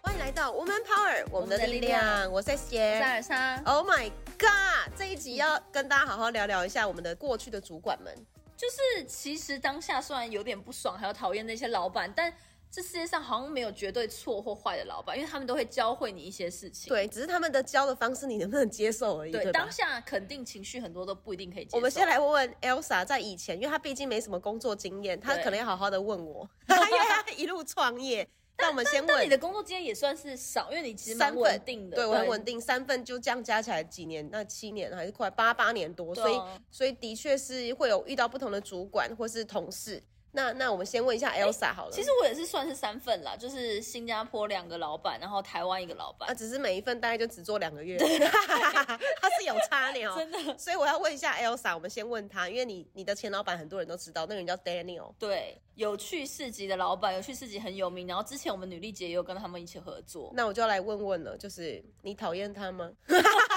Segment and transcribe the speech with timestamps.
[0.00, 2.32] 欢迎来到 Woman Power，我们的力量。
[2.32, 2.98] 我是 S 姐。
[2.98, 4.90] 三二三，Oh my God！
[4.96, 8.14] 这一集要跟大家好好聊聊一下我们的过去的主管们。
[8.56, 12.32] 就是其实当下虽然有点不爽，还有讨厌那些老板，但
[12.72, 16.88] 这世界上好像没有绝对错或坏的老板，因为他们都会教会你一些事情。
[16.88, 21.76] 对，只是他们的教的方式你能不能接受而已，对对，当下肯定情绪很多都不一定可以接受。
[21.76, 28.26] 我们先来问问 Elsa，在以前，因为她毕竟没什么工作经验，她可能要好好的问我， 因为她一路创业。
[28.58, 31.96] 那我们先问但你的工作经验也算是少，因为你其实蛮稳定的。
[31.96, 34.26] 对我很稳定，三份就这样加起来几年？
[34.30, 40.02] 那七年还是快八八年多，所以所以的确是会有遇到不同的主管或是同事。
[40.34, 46.28] 那那我们先问一下 Elsa 好了，其实我也是算是三份啦，就是新加坡两个老板，然后台湾一个老板。
[46.30, 47.98] 啊，只是每一份大概就只做两个月，
[49.20, 55.12] 他是有差的哦， 真的所以我要问一下 Elsa，我们先问他，因为你你的前老板很多人都知道，那个人叫 Daniel。
[55.18, 58.06] 对，有趣市集的老板，有趣市集很有名。
[58.06, 60.32] 然后之前我们女力姐也有跟他们一起合作。
[60.34, 62.90] 那我就要来问问了，就是你讨厌他吗？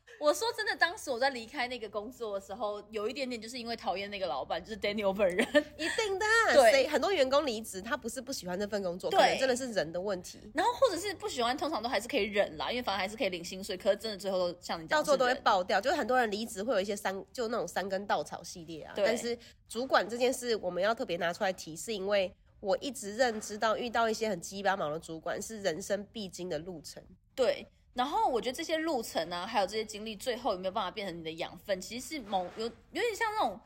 [0.18, 5.46] 我说真的，当时我在离开那个工作的时候，有一点点就是因为讨厌那个老板，就是 Daniel 本人。
[5.76, 13.76] 一定的，对很多员工离职，他不是不喜欢这份工作，可对能真的是人的问题，然后或者是不喜欢，通常都还是可以忍啦，因为反正还是可以领薪水。
[13.76, 15.80] 可是真的最后都像你讲，到最后都会爆掉。
[15.80, 18.94] 就是很多人离职会有一些三，就那种三根稻草系列啊。
[18.94, 19.38] 对但是
[19.68, 27.02] 主管这件事，我们要特别拿出来提，是因为我一直认知到，遇到一些很鸡巴毛的主管是人生必经的路程。
[27.34, 27.66] 对。
[27.96, 31.80] 然后我觉得这些路程啊，还有这些经历，最后有没有办法变成你的养分？
[31.80, 33.58] 其实是某有有点像那种，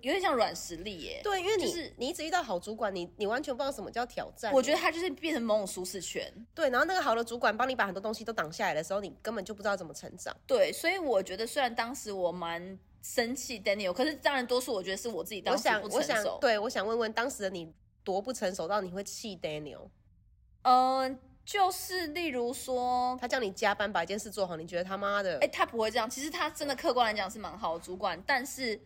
[0.00, 1.20] 有点像软实力耶。
[1.22, 4.50] 对，因为你、就是你一直遇到好主管，你你完全不知道什么叫挑战。
[4.54, 6.32] 我觉得他就是变成某种舒适圈。
[6.54, 10.34] 对，然后那个好的主管帮你把很多东西都挡下来的时候，你根本就不知道怎么成长。
[10.46, 16.38] 对，所以我觉得虽然当时我蛮生气 Daniel，可是当然多数我觉得是我自己当时不我想，成熟。
[16.40, 17.70] 对我想问问当时的你
[18.02, 19.88] 多不成熟到你会气 Daniel？
[20.62, 25.38] 嗯、就是例如说，他叫你加班把一件事做好，你觉得他妈的？
[25.40, 26.08] 哎、他不会这样。
[26.08, 28.80] 其实他真的客观来讲是蛮好的主管，但是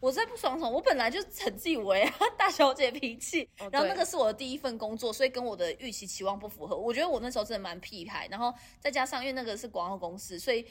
[0.00, 0.68] 我在不爽什么？
[0.68, 6.76] 我本来就很自以为啊大小姐脾气，哦然后那对个是我的第一份工作，所以跟我的预期期望不符合。
[6.76, 10.66] 我觉得我那时候真的蛮屁孩，然后再加上因为那个是广告公司，所以。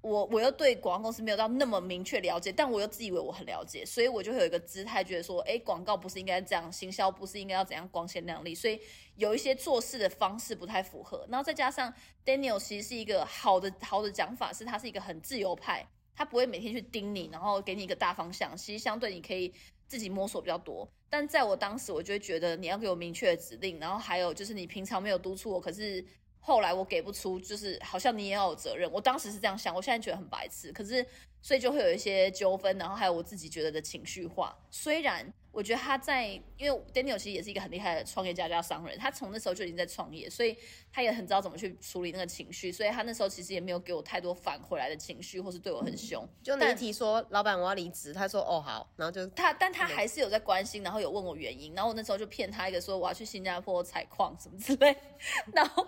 [0.00, 8.80] 我我又对广告公司没有到那么明确了解，但我又自以为我很了解，所以我就会有一个姿态，觉得说，哎，广告不是应该这样，行销不是应该要怎样光鲜亮丽，所以
[9.16, 11.26] 有一些做事的方式不太符合。
[11.28, 11.92] 然后再加上
[12.24, 15.84] Daniel 其实是一个好的好的讲法，是他是一个很自由派，
[16.14, 19.52] 他不会每天去盯你，然后给你一个大方向，其实相对你可以
[19.88, 20.88] 自己摸索比较多。
[21.10, 26.04] 但在我当时，我就会觉得你要给我明确的指令，然后还有就是你平常没有督促我，可是
[26.40, 28.90] 后来我给不出，就是好像你也要有责任。
[28.90, 31.04] 我当时是这样想，我现在觉得很白痴，可是
[31.40, 34.56] 所以就会有一些纠纷，然后还有我自己觉得的情绪化。
[34.70, 40.56] 虽然我觉得他在，因为 Daniel 其实也是一个很厉害的创业家加商人，他从那时候就已经在创业，所以
[40.92, 46.26] 他也很知道怎么去处理那个情绪，所以他那时候其实也没有给我太多返回来的情绪，或是对我很凶。
[46.42, 54.94] 就你一提说老板我要离职，他说哦好，然后就他，但他还是有在关心，然后有问我原因，然后我那时候就骗他一个说我要去新加坡采矿什么之类，
[55.52, 55.84] 然后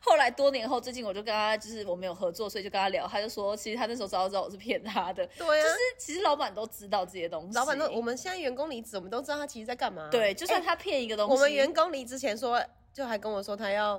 [0.00, 10.08] 后来多年后，最近我就跟他就是我们有合作，所以就跟他聊，他就说其实他那时候早就知道我是骗他的，对啊就是其实老板都知道这些东西，老板都我们现在员工离职，我们都知道他其实在干嘛。
[10.10, 12.62] 对，就算哎他骗一个东西，我们员工离职前说，
[12.92, 13.98] 就还跟我说他要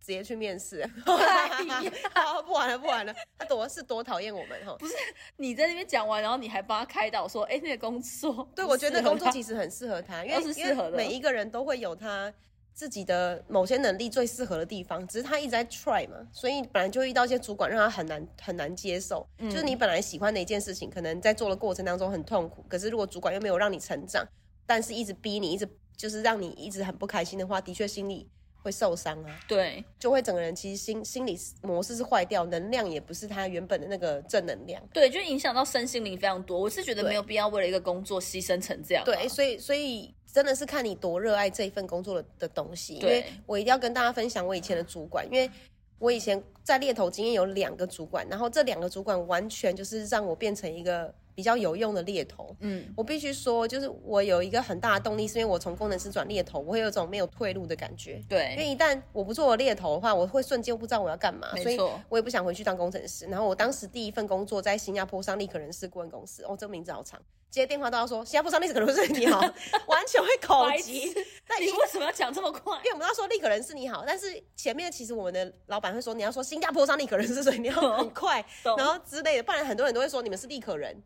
[0.00, 0.88] 直接去面试
[2.14, 4.76] 好不玩了不玩了，他多是多讨厌我们哈。
[4.78, 4.94] 不是
[5.36, 12.32] 你在那边讲完，然后你还帮他开导说，哎，那个工作，对，我觉得那工作其实实很适合他，因为哦是适合的因为每一个人都会有他
[12.76, 19.26] 自己的某些能力最适合的地方，只是他一直在 try 嘛，所以本来就遇到一些主管让他很难很难接受。
[19.38, 24.22] 嗯就是你本来喜欢的一件事情，可能在做的过程当中很痛苦，可是如果主管又没有让你成长，
[24.66, 25.66] 但是一直逼你，一直
[25.96, 28.28] 就是让你一直很不开心的话，的确心里
[28.66, 29.40] 会受伤啊。
[29.48, 29.82] 对。
[29.98, 34.82] 就会整个人其实心心理模式是坏掉，能量也不是他原本的那个正能量。
[34.92, 36.60] 对，就影响到身心灵非常多。
[36.60, 39.06] 我是觉得没有必要为了一个工作牺牲成这样啊。
[39.06, 42.94] 对，所以所以真的是看你多热爱这一份工作的的东西。
[42.94, 45.50] 因对为我一定要跟大家分享我以前的主管，因为
[45.98, 52.56] 我以前在猎头经验有两个主管，然后这两个主管完全就是让我变成一个比较有用的猎头。
[52.60, 58.14] 嗯，我必须说，就是我有一个很大的动力，是因为我从工程师转猎头，我会有一种没有退路的感觉。
[58.28, 61.78] 对因对，为一旦我不做我猎头的话，我会瞬间不知道我要干嘛，所以
[62.08, 63.26] 我也不想回去当工程师。
[63.26, 69.38] 然后我当时第一份工作在新加坡商立可人事顾问公司，哦，这个名字好长，接电话都要说新加坡商立可人事你好，
[69.86, 71.26] 完全会口白急痴。
[71.46, 72.84] 但你为什么要讲这么快因？
[72.84, 81.02] 为我们要说立可人事你好，但是前面其实我们的老板会说你要说新加坡商立可人事，所以你要 很快，然后之类的，不然很多人都会说你们是立可人，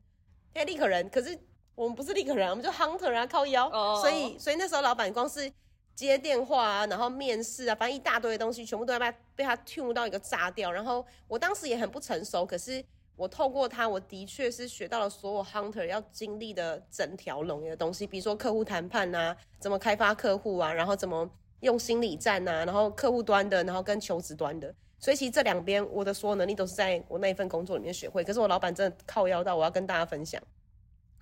[0.55, 1.39] 因为立可人，可是
[1.75, 3.69] 我们不是立可人，我们就 hunter 啊，靠腰。
[3.69, 5.51] 哦所以所以那时候老板光是
[5.95, 10.71] 接电话啊，然后面试啊，反正一大堆的东西，全部都要被他被他 tune 到一个炸掉。
[10.73, 12.83] 然后我当时也很不成熟，可是
[13.17, 21.29] 我透过他，我的确是学到了所有 hunter 要经历的整条龙的东西，比如说客户谈判啊，怎么开发客户啊，然后怎么
[21.61, 24.75] 用心理战啊，然后客户端的，然后跟求职端的。
[25.01, 28.23] 所以其实这两边我的所有能力都是在我那一份工作里面学会。
[28.23, 30.41] 可是我老板真的靠腰到我要跟大家分享。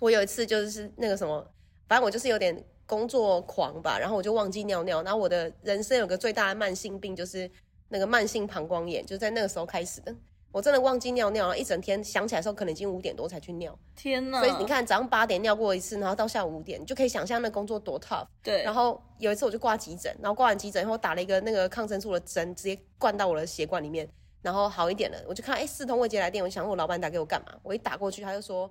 [0.00, 1.48] 我有一次就是那个什么，
[1.86, 5.02] 反正我就是有点工作狂吧，然后我就忘记尿尿。
[5.02, 7.50] 然后我的人生有个最大的慢性病就是
[7.88, 10.14] 那个慢性膀胱炎，就在那个时候开始的。
[10.50, 13.78] 我真的忘记尿尿，然后一整天想起来的时候，可能已经五点多才去尿。
[13.94, 14.38] 天哪！
[14.40, 18.26] 所以你，看，早上八点尿过一次，然后到下午五点，你就可以想象那工作多 tough。
[18.42, 24.08] 对，然后有一次我就挂急诊，然后挂完急诊以后打了一个那个抗生素的针，直接灌到我的血管里面，
[24.40, 25.18] 然后好一点了。
[25.28, 27.52] 我就看，哎，四通未接来电，我想问我老板打给我干嘛？
[27.62, 28.70] 我一打过去，他就说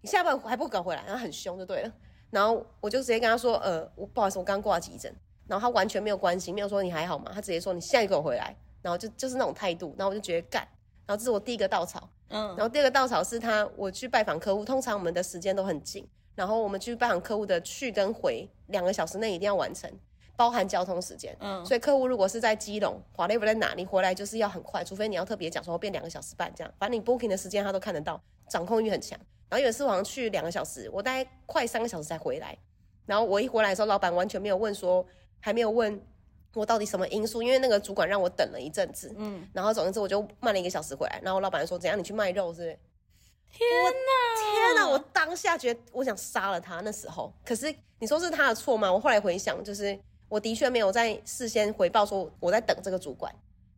[0.00, 1.92] 你下班还不赶回来，然后很凶就对了。
[2.30, 5.14] 然后我就直接跟他说，呃，我不好意思，我刚挂急诊。
[5.46, 7.30] 然后他完全没有关心，没有说你还好吗？
[7.32, 8.56] 他直接说你现在给我回来。
[8.80, 10.66] 然后就就是那种态度，然后我就觉得干。
[11.06, 19.90] 然后这是我第一个稻草，嗯然，后第二个稻草是他，我去拜访客户，通常我们的时间都很紧，然后我们去拜访客户的去跟回两个小时内一定要完成，
[20.36, 21.36] 包含交通时间。
[21.40, 29.18] 嗯所以客户如果是在基隆，华雷不在哪，你回来就是要很快，除非你要特别讲说变两个小时半这样，反正你 booking 的时间他都看得到，掌控欲很强。
[29.48, 32.56] 然后有一次我好像去两个小时，我大概快三个小时才回来，
[33.04, 35.04] 然后我一回来的时候，老板完全没有问说，
[35.40, 36.00] 还没有问
[36.54, 42.78] 我到底什么因素，因为那个主管让我等了一阵子，嗯，然后总之我就慢了一个小时回来，然后我老板说怎样你去卖肉是不是？
[43.54, 44.88] 天哪，天哪！
[44.88, 46.80] 我当下觉得我想杀了他。
[46.80, 48.90] 那时候，可是你说是他的错吗？
[48.90, 53.30] 我后来回想，就是我的确没有在事先回报说我在等这个主管，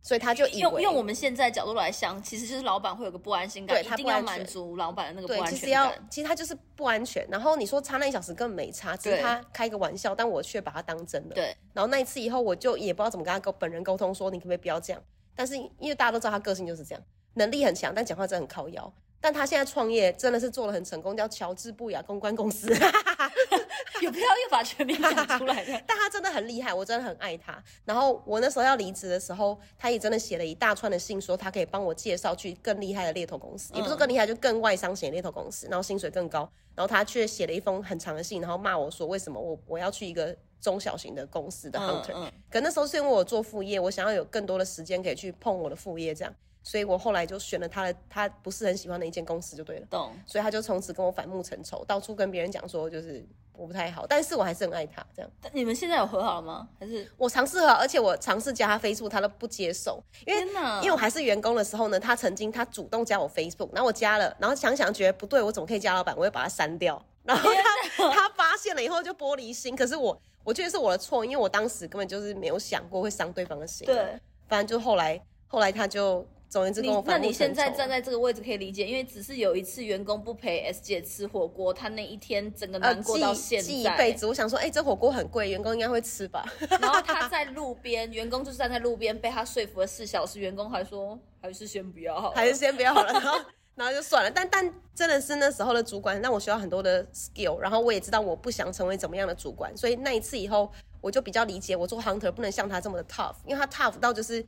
[0.05, 6.07] 所以他就用用我们现在角度来想，其实就是老板会有个不安心感，对一定要满足老板的那个不对，安全其实要感。
[6.11, 7.27] 其实他就是不安全。
[7.27, 11.33] 然后你说差那一小时根本没差，只是他开个玩笑，但我却把他当真了。
[11.33, 15.01] 对，然后那一次以后，我就也不知道怎么跟他沟本人沟通，说你可不可以不要这样。
[15.35, 17.03] 但是因为大家都知道他个性就是这样，
[17.33, 18.93] 能力很强，但讲话真的很靠腰。
[19.19, 22.71] 但他现在创业真的是做的很成功，叫乔治布雅公关公司。
[24.01, 25.81] 有必要又把全名讲出来的？
[25.87, 27.61] 但他真的很厉害，我真的很爱他。
[27.85, 36.49] 然后我那时候要离职的时候，他也真的写了一大串的信，说他可以帮我介绍去更厉害的猎头公司，也不是更厉害，就更外商型猎头公司，然后薪水更高。
[36.75, 42.11] 然后他却写了一封很长的信，然后骂我说为什么我我要去一个中小型的公司的 hunter。
[42.13, 49.85] 嗯嗯可那时候是因为我做副业，我想要有更多的时间可以去碰我的副业，这样，所以我后来就选了他的他不是很喜欢的一间公司就对了。
[49.89, 50.11] 懂。
[50.25, 53.23] 所以他就从此跟我反目成仇，到处跟别人讲说就是
[53.53, 55.31] 我不太好，但是我还是很爱他这样。
[55.39, 56.67] 但你们现在有和好了吗？
[56.79, 60.41] 还是我尝试和，而且我尝试加他 Facebook，他都不接受，因为？
[60.81, 66.15] 因为我还是员工的时候呢，他曾经他主动加我 Facebook，然后我加了，然后想想觉得不对，我怎么可以加老板？
[66.17, 66.99] 我会把他删掉。
[67.23, 67.49] 然后
[67.97, 74.19] 他他发现了以后就玻璃心，可是我我觉得是我的错，因为我当时根本就是没有想过会伤对方的心。，对。
[74.47, 76.23] 反正就后来后来他就
[76.55, 77.33] 总而言之跟我你那你。
[77.33, 83.87] 现在站在这个位置可以理解，因为只是有一次员工不陪 S 姐吃火锅，他那一天整个呃难过记到现记一。
[83.97, 84.25] 辈子。
[84.25, 86.45] 我想说，哎、这火锅很贵，员工应该会吃吧？
[86.79, 92.35] 然后他在路边，员工就是站在路边被他说服了四小时，员工还说还是先不要好了。
[92.37, 93.39] 还是先不要好了，然后
[93.75, 94.31] 然后就算了。
[94.31, 104.45] 但但真的是那时候的主管让我学到很多的 skill，然后我也知道我不想成为怎么样的主管，所以那一次以后我就比较理解我做 hunter 不能像他这么的 tough，因为他 tough 到就是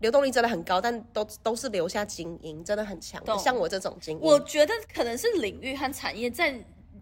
[0.00, 4.22] 流动力真的很高，但都都是留下精英，真的很强的，像我这种精英。
[4.22, 6.52] 我觉得可能是领域和产业在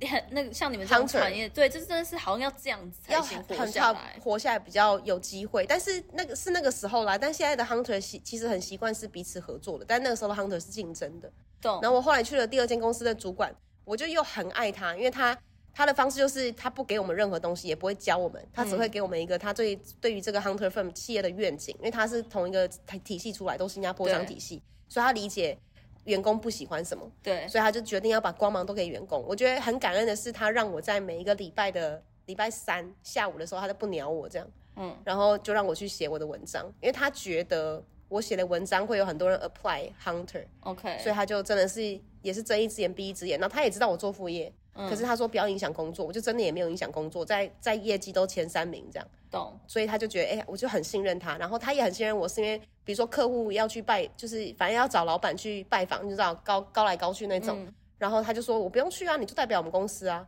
[0.09, 4.17] 很那个像你们这种 Hunter 产业，对，这真的是好像要这样子才要行很很活下 tough，来。
[4.23, 7.19] 活下来比较有机会，但是那个是那个时候啦。
[7.19, 11.31] 但现在的 hunter 习其实很习惯是彼此合作的，但那个时候的 hunter 是竞争的。
[11.61, 11.81] 懂？
[11.83, 13.53] 然后我后来去了第二间公司的主管，
[13.85, 15.37] 我就又很爱他，因为他
[15.79, 25.57] 他的方式就是他不给我们任何东西，也不会教我们，他只会给我们一个他对对于这个 hunter firm 企业的愿景，因为他是同一个体体系出来，都是新加坡商体系，所以他理解
[26.03, 29.25] 员工不喜欢什么，对，所以他就决定要把光芒都给员工。
[29.25, 40.45] 我觉得很感恩的是，他让我在每一个礼拜的礼拜三下午的时候，他都不鸟我这样，嗯，然后就让我去写我的文章，因为他觉得我写的文章会有很多人 apply hunter。
[40.63, 43.39] OK，所以他就真的是也是睁一只眼闭一只眼。
[43.39, 49.09] 然后他也知道我做副业，嗯可是他说不要影响工作，我就真的也没有影响工作，在在业绩都前三名这样。
[49.31, 60.27] 懂，所以他就觉得，哎、我就很信任他，然后他也很信任我，是因为比如说客户要去拜，就是反正要找老板去拜访，你知道高高来高去那种，嗯然后他就说我不用去啊，你就代表我们公司啊。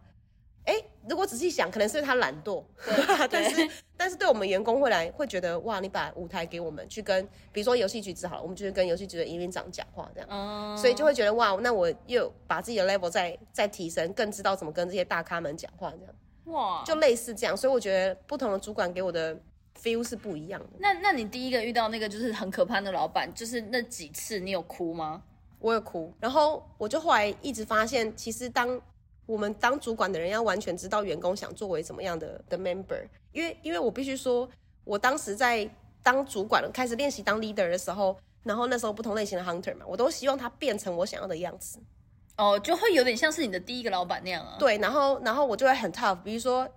[0.65, 0.75] 哎、
[1.09, 3.71] 如果仔细想，可能是因为他懒惰，对 但是
[4.11, 10.29] 但是对我们员工会来会觉得哇，你把舞台给我们去跟，比如说游戏局子好了，我们就是跟游戏局的营运长讲话这样。
[10.29, 16.15] 嗯，所以就会觉得哇，那我又把自己的 level 再再提升，更知道怎么跟这些大咖们讲话，这样
[16.47, 17.57] 哇，就类似这样。
[17.57, 19.39] 所以我觉得不同的主管给我的
[19.81, 20.71] feel 是不一样的。
[20.81, 25.23] 那那你第一个遇到那个就是很可怕的老板，就是那几次你有哭吗？
[25.61, 28.81] 我有哭，然后我就后来一直发现，其实当
[29.31, 34.49] 我们当主管的人要完全知道员工想作为怎么样的的 member，因为因为我必须说，
[34.83, 35.71] 我当时在
[36.03, 41.79] 当主管开始练习当 leader 的时候，然后那时候不同类型的 hunter 嘛，我都希望他变成我想要的样子。
[42.37, 44.57] 哦，就会有点像是你的第一个老板那样啊。
[44.59, 46.69] 对，然后然后我就会很 tough，比如说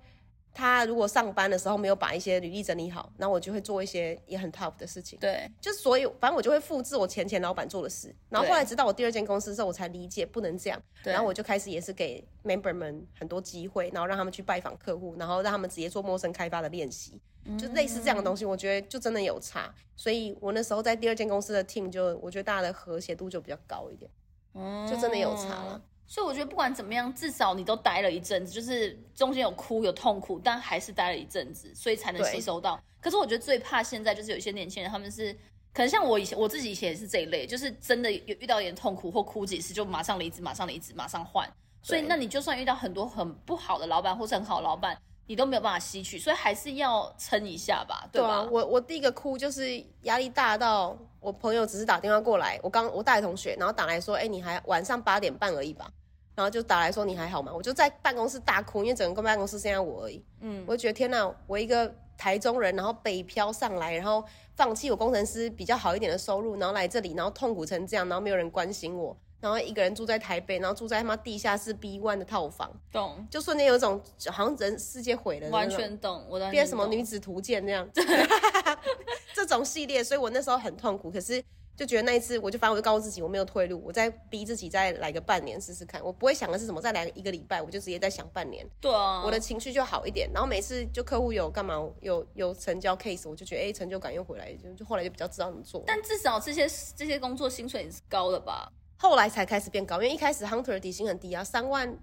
[0.53, 5.17] 他如果上班的时候没有把一些履历整理好，那我就会做一些也很 tough 的事情。
[5.19, 5.49] 对。
[5.59, 11.11] 就是所以，反正我就会复制我前前老板做的事，然后后来直到我第二间公司的时候，我才理解不能这样，对。
[11.11, 17.19] 然后我就开始也是给 member 们很多机会，然后让他们去拜访客户，然后让他们直接做陌生开发的练习，
[17.57, 24.11] 就类似这样的东西，我觉得就真的有差，所以我那时候在第二间公司的 team 就我觉得大家的和谐度就比较高一点，
[24.53, 25.81] 嗯就真的有差了。
[26.05, 32.79] 所以我觉得不管怎么样，至少你都待了一阵子，就是中间有哭有痛苦，但还是待了一阵子，所以才能吸收到。
[33.01, 35.33] 可是我觉得最怕现在就是有一些年轻人，他们是
[35.73, 41.49] 可能像我以前我自己以前也是这一类，就是真的有遇到一点痛苦或哭几次就马上离职，马上离职，马上换。
[41.81, 48.27] 所以那你就算遇到很多很不好的老板或是很好的老板，你都没有办法吸取，所以还是要撑一下吧，对吧？
[48.27, 55.89] 啊，我我第一个哭就是压力大到我朋友只是打电话过来，我刚我大学同学，然后打来说，哎、你还晚上八点半而已吧，
[56.35, 57.51] 然后就打来说你还好吗？
[57.55, 64.23] 我就在办公室大哭，因为整个办公室剩下我而已，嗯，我就觉得天哪，我一个台中人，然后北漂上来，然后
[64.55, 77.85] 放弃我工程师比较好一点的收入，然后来这里，然后痛苦成这样，然后没有人关心我，然后一个人住在台北，然后住在他妈地下室 B one 的套房，懂，就瞬间有一种好像人世界毁了完全懂，我的变什么女子图鉴这样，
[79.35, 81.11] 这种系列，所以我那时候很痛苦。
[81.11, 81.43] 可是
[81.75, 86.01] 就觉得那一次，我就反正我就告诉自己，我没有退路，我再逼自己再来个半年试试看。
[86.01, 90.29] 我不会想的是什么，再来一个礼拜，我就直接再想半年，对啊，我的情绪就好一点。
[90.33, 95.83] 然后每次就客户有干嘛，有有成交 case，我就觉得哎、成就感又回来，就就后来就比较知道怎么做。
[95.85, 98.71] 但至少这些这些工作薪水也是高的吧？
[99.03, 101.93] 后来才开始变高，因为一开始 hunter 的底薪很低啊，三万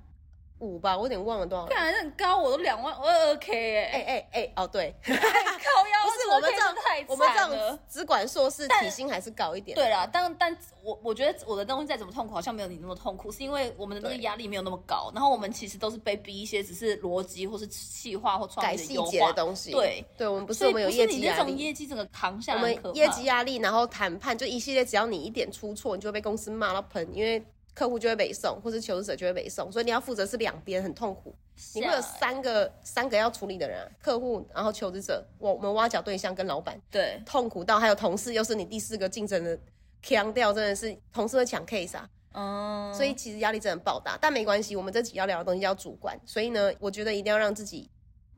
[0.60, 1.70] 五吧，我有点忘了多少了。
[1.70, 5.20] 看还是很高，我都两万二 k 哎、哎哎哎，哦对，靠腰
[6.06, 9.74] 不是我们这样太我们这惨了只管硕士底薪还是高一点。
[9.74, 19.72] 对啦，但但我我觉得我的东西再怎么痛苦，好像没有你那么痛苦，是因为我们的那个压力没有那么高，然后我们其实都是被逼一些只是逻辑或是气化或创改意的优细节的，东西。
[19.72, 27.42] 对，对，我们不是我们有业绩压力，那种业绩整个扛下来很可怕，们业绩压力，然后谈判就一系列，只要你一点出错，你就会被公司骂到喷，因为
[27.80, 31.34] 客户就会北送，或是求职者就会北送，所以你要负责是两边很痛苦。
[31.74, 39.58] 你会有三个三个要处理的人啊、客户，然后求职者，我我们挖角对象跟老板，对痛苦到还有同事，又是你第四个竞争的
[40.02, 42.06] 强调，真的是同事会抢 case 啊。
[42.34, 47.88] 嗯，所以其实压力真的很爆大，但没关系，我们这集要聊的东西叫主观，所以呢，我觉得一定要让自己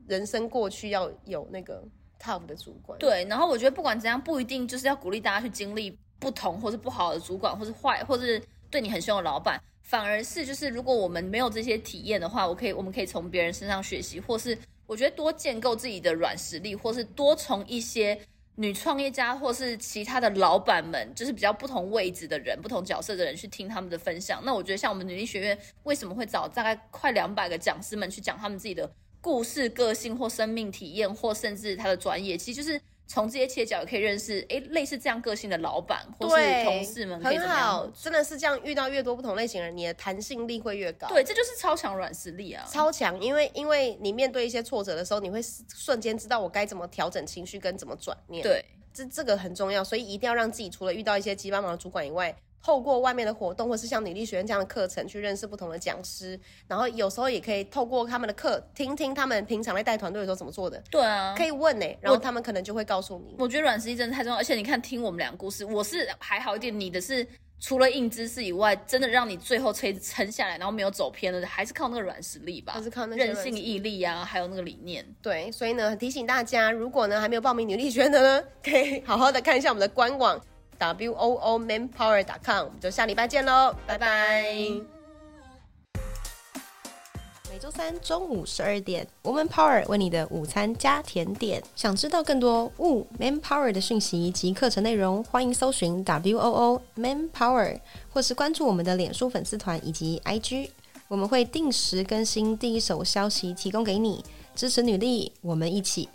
[0.07, 1.83] 人生过去要有那个
[2.21, 2.97] top 的主观。
[3.01, 8.41] 对，然后我觉得不管怎样，不一定就是要鼓励大家去经历不同或是不好的主管，或是坏，或是
[8.73, 18.19] 对你很凶的老板，反而是就是如果我们没有这些体验的话，我可以我们可以从别人身上学习，或是我觉得多建构自己的软实力，或是多从一些
[18.55, 24.41] 女创业家或是其他的老板们，就是比较不同位置的人、不同角色的人去听他们的分享。
[24.43, 41.09] 那我觉得像我们女力学院为什么会找大概快两百个讲师们去讲他们自己的故事、个性或生命体验，或甚至他的专业，其实就是从这些切角也可以认识，哎，类似这样个性的老板或是，同事们很好，真的是这样，遇到越多不同类型的人，你的弹性力会越高。
[41.09, 42.67] 对，这就是超强软实力啊！
[42.71, 45.41] 超强，因为因为你面对一些挫折的时候，你会
[45.75, 56.39] 瞬间知道我该怎么调整情绪跟怎么转念。，对，这这个很重要，所以一定要让自己除了遇到一些鸡巴毛的主管以外，透过外面的活动，或是像女力学院这样的课程，去认识不同的讲师，
[56.69, 63.35] 然后有时候也可以透过他们的课，听听他们平常在带团队的时候怎么做的，对啊，可以问呢、然后他们可能就会告诉你。
[63.39, 67.27] 我觉得软实力真的太重要，而且你看，听我们两个故事，我是还好一点，你的是
[67.59, 75.05] 除了硬知识以外，真的让你最后撑撑下来，然后没有走偏的，还是靠那个软实力吧，还是靠那些韧性、毅力啊，还有那个理念。
[75.21, 80.41] 对，所以呢，提醒大家，如果呢还没有报名女力学院的呢， 可以好好的看一下我们的官网
[80.83, 84.45] w o o manpower com，我们就下礼拜见喽，拜拜。
[87.51, 91.63] 每周三中午十二点，Woman Power 为你的午餐加甜点。
[91.77, 97.79] 想知道更多 Wo Manpower 的讯息及课程内容，欢迎搜寻 W O O Manpower，
[98.11, 100.71] 或是关注我们的脸书粉丝团以及 IG。
[101.09, 104.25] 我们会定时更新第一手消息，提供给你
[104.55, 106.09] 支持女力，我们一起。